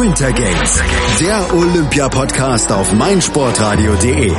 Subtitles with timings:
[0.00, 0.82] Winter Games,
[1.20, 4.32] der Olympia-Podcast auf meinsportradio.de.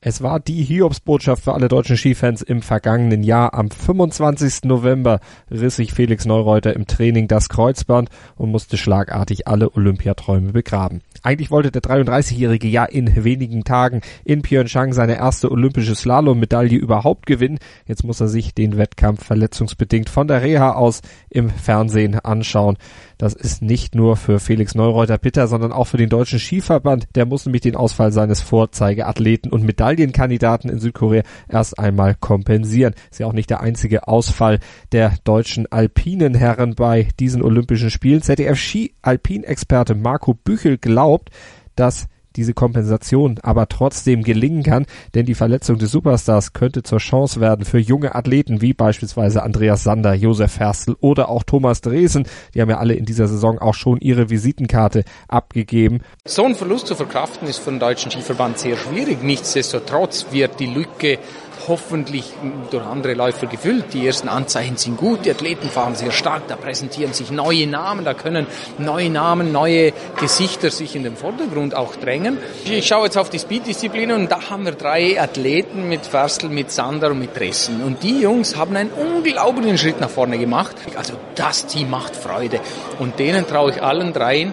[0.00, 3.52] Es war die Hiobsbotschaft für alle deutschen Skifans im vergangenen Jahr.
[3.52, 4.62] Am 25.
[4.62, 5.18] November
[5.50, 11.02] riss sich Felix Neureuter im Training das Kreuzband und musste schlagartig alle Olympiaträume begraben.
[11.22, 17.26] Eigentlich wollte der 33-Jährige ja in wenigen Tagen in Pyeongchang seine erste olympische Slalom-Medaille überhaupt
[17.26, 17.58] gewinnen.
[17.86, 22.76] Jetzt muss er sich den Wettkampf verletzungsbedingt von der Reha aus im Fernsehen anschauen.
[23.18, 27.08] Das ist nicht nur für Felix Neureuter bitter, sondern auch für den deutschen Skiverband.
[27.16, 32.94] Der muss nämlich den Ausfall seines Vorzeigeathleten und Medaillenkandidaten in Südkorea erst einmal kompensieren.
[33.10, 34.60] Ist ja auch nicht der einzige Ausfall
[34.92, 38.22] der deutschen alpinen Herren bei diesen Olympischen Spielen.
[38.22, 41.07] ZDF-Ski-Alpin-Experte Marco Büchel glaubt,
[41.76, 42.06] dass
[42.38, 47.64] diese Kompensation aber trotzdem gelingen kann, denn die Verletzung des Superstars könnte zur Chance werden
[47.64, 52.26] für junge Athleten wie beispielsweise Andreas Sander, Josef Herstel oder auch Thomas Dresen.
[52.54, 56.02] Die haben ja alle in dieser Saison auch schon ihre Visitenkarte abgegeben.
[56.24, 59.22] So ein Verlust zu verkraften ist für den deutschen Skiverband sehr schwierig.
[59.22, 61.18] Nichtsdestotrotz wird die Lücke
[61.66, 62.32] hoffentlich
[62.70, 63.92] durch andere Läufer gefüllt.
[63.92, 68.04] Die ersten Anzeichen sind gut, die Athleten fahren sehr stark, da präsentieren sich neue Namen,
[68.04, 68.46] da können
[68.78, 72.38] neue Namen, neue Gesichter sich in den Vordergrund auch drängen.
[72.64, 76.70] Ich schaue jetzt auf die Speed-Disziplin und da haben wir drei Athleten mit Ferstl, mit
[76.70, 77.82] Sander und mit Dressen.
[77.82, 80.76] Und die Jungs haben einen unglaublichen Schritt nach vorne gemacht.
[80.96, 82.60] Also das Team macht Freude.
[82.98, 84.52] Und denen traue ich allen dreien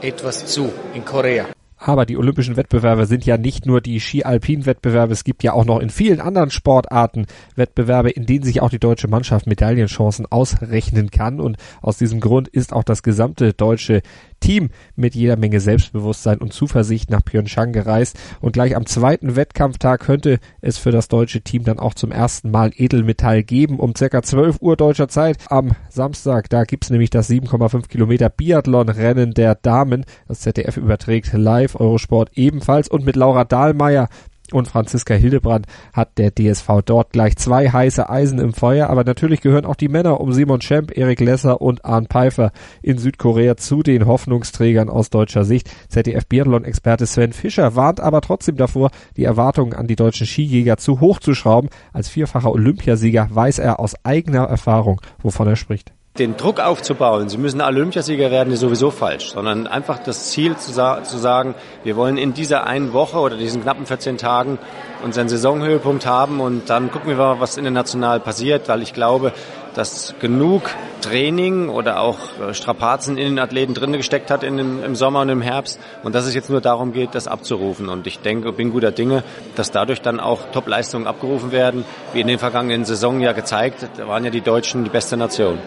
[0.00, 1.46] etwas zu in Korea.
[1.88, 5.14] Aber die olympischen Wettbewerbe sind ja nicht nur die Ski-Alpin-Wettbewerbe.
[5.14, 7.24] Es gibt ja auch noch in vielen anderen Sportarten
[7.56, 11.40] Wettbewerbe, in denen sich auch die deutsche Mannschaft Medaillenchancen ausrechnen kann.
[11.40, 14.02] Und aus diesem Grund ist auch das gesamte deutsche
[14.40, 18.18] Team mit jeder Menge Selbstbewusstsein und Zuversicht nach Pyeongchang gereist.
[18.42, 22.50] Und gleich am zweiten Wettkampftag könnte es für das deutsche Team dann auch zum ersten
[22.50, 23.80] Mal Edelmetall geben.
[23.80, 26.50] Um circa 12 Uhr deutscher Zeit am Samstag.
[26.50, 30.04] Da gibt's nämlich das 7,5 Kilometer Biathlon-Rennen der Damen.
[30.28, 32.88] Das ZDF überträgt live Eurosport ebenfalls.
[32.88, 34.08] Und mit Laura Dahlmeier
[34.52, 39.40] und Franziska Hildebrand hat der DSV dort gleich zwei heiße Eisen im Feuer, aber natürlich
[39.40, 42.52] gehören auch die Männer um Simon Schemp, Erik Lesser und Arne Pfeiffer
[42.82, 45.70] in Südkorea zu den Hoffnungsträgern aus deutscher Sicht.
[45.88, 51.00] ZDF Biathlon-Experte Sven Fischer warnt aber trotzdem davor, die Erwartungen an die deutschen Skijäger zu
[51.00, 51.68] hoch zu schrauben.
[51.92, 57.38] Als vierfacher Olympiasieger weiß er aus eigener Erfahrung, wovon er spricht den Druck aufzubauen, sie
[57.38, 61.96] müssen Olympiasieger werden, ist sowieso falsch, sondern einfach das Ziel zu, sa zu, sagen, wir
[61.96, 64.58] wollen in dieser einen Woche oder diesen knappen 14 Tagen
[65.04, 69.32] unseren Saisonhöhepunkt haben und dann gucken wir mal, was international passiert, weil ich glaube,
[69.74, 70.70] dass genug
[71.02, 75.20] Training oder auch äh, Strapazen in den Athleten drin gesteckt hat in dem, im Sommer
[75.20, 77.88] und im Herbst und dass es jetzt nur darum geht, das abzurufen.
[77.88, 79.22] Und ich denke, bin guter Dinge,
[79.54, 81.84] dass dadurch dann auch Top-Leistungen abgerufen werden.
[82.12, 85.58] Wie in den vergangenen Saisonen ja gezeigt, da waren ja die Deutschen die beste Nation.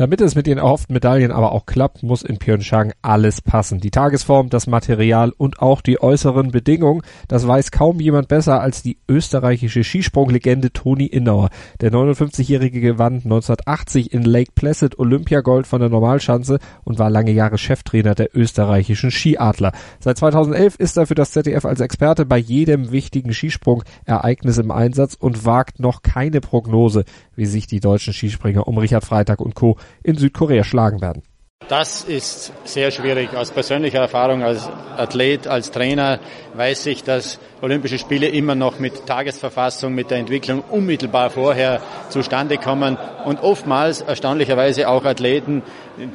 [0.00, 3.80] Damit es mit den erhofften Medaillen aber auch klappt, muss in Pyeongchang alles passen.
[3.80, 7.02] Die Tagesform, das Material und auch die äußeren Bedingungen.
[7.28, 11.50] Das weiß kaum jemand besser als die österreichische Skisprunglegende Toni Innauer.
[11.82, 17.58] Der 59-Jährige gewann 1980 in Lake Placid Olympiagold von der Normalschanze und war lange Jahre
[17.58, 19.72] Cheftrainer der österreichischen Skiadler.
[19.98, 25.12] Seit 2011 ist er für das ZDF als Experte bei jedem wichtigen Skisprung-Ereignis im Einsatz
[25.12, 27.04] und wagt noch keine Prognose,
[27.36, 31.22] wie sich die deutschen Skispringer um Richard Freitag und Co in Südkorea schlagen werden.
[31.70, 33.32] Das ist sehr schwierig.
[33.36, 36.18] Aus persönlicher Erfahrung als Athlet, als Trainer
[36.54, 42.58] weiß ich, dass Olympische Spiele immer noch mit Tagesverfassung, mit der Entwicklung unmittelbar vorher zustande
[42.58, 45.62] kommen und oftmals erstaunlicherweise auch Athleten,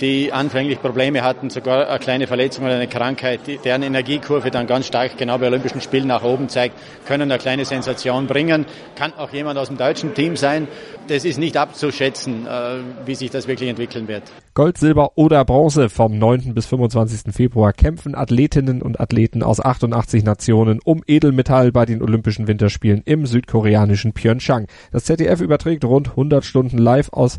[0.02, 4.88] die anfänglich Probleme hatten, sogar eine kleine Verletzung oder eine Krankheit, deren Energiekurve dann ganz
[4.88, 6.76] stark genau bei Olympischen Spielen nach oben zeigt,
[7.08, 8.66] können eine kleine Sensation bringen.
[8.98, 10.68] Kann auch jemand aus dem deutschen Team sein.
[11.08, 14.24] Das ist nicht abzuschätzen, äh, wie sich das wirklich entwickeln wird.
[14.58, 16.54] Gold, Silber oder Bronze vom 9.
[16.54, 17.34] bis 25.
[17.36, 23.02] Februar kämpfen Athletinnen und Athleten aus 88 Nationen um Edel Metall bei den Olympischen Winterspielen
[23.04, 24.68] im südkoreanischen Pyeongchang.
[24.94, 27.38] Das ZDF überträgt rund 100 Stunden live aus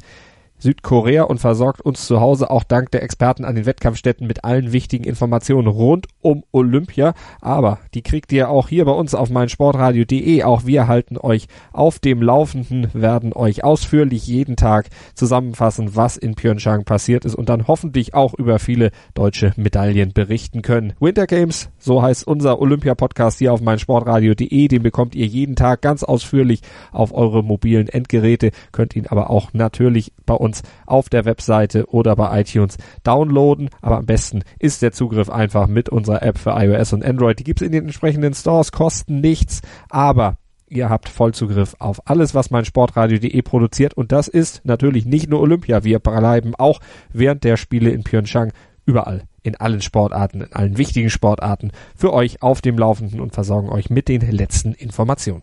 [0.58, 4.72] Südkorea und versorgt uns zu Hause auch dank der Experten an den Wettkampfstätten mit allen
[4.72, 7.14] wichtigen Informationen rund um Olympia.
[7.40, 10.42] Aber die kriegt ihr auch hier bei uns auf meinsportradio.de.
[10.42, 16.34] Auch wir halten euch auf dem Laufenden, werden euch ausführlich jeden Tag zusammenfassen, was in
[16.34, 20.94] Pyeongchang passiert ist und dann hoffentlich auch über viele deutsche Medaillen berichten können.
[21.00, 24.68] Winter Games, so heißt unser Olympia-Podcast hier auf meinsportradio.de.
[24.68, 29.52] Den bekommt ihr jeden Tag ganz ausführlich auf eure mobilen Endgeräte, könnt ihn aber auch
[29.52, 33.68] natürlich bei uns uns auf der Webseite oder bei iTunes downloaden.
[33.82, 37.38] Aber am besten ist der Zugriff einfach mit unserer App für iOS und Android.
[37.38, 39.60] Die gibt es in den entsprechenden Stores, kosten nichts,
[39.90, 40.38] aber
[40.68, 43.94] ihr habt Vollzugriff auf alles, was mein Sportradio.de produziert.
[43.94, 45.84] Und das ist natürlich nicht nur Olympia.
[45.84, 46.80] Wir bleiben auch
[47.12, 48.52] während der Spiele in Pyeongchang
[48.86, 53.68] überall in allen Sportarten, in allen wichtigen Sportarten für euch auf dem Laufenden und versorgen
[53.68, 55.42] euch mit den letzten Informationen.